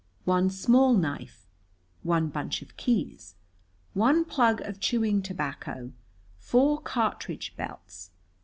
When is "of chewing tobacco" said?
4.61-5.91